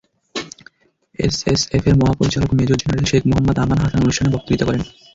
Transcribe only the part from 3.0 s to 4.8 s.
শেখ মোহাম্মাদ আমান হাসান অনুষ্ঠানে বক্তৃতা